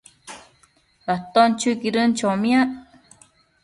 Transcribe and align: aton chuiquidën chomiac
aton 1.13 1.49
chuiquidën 1.59 2.09
chomiac 2.17 2.69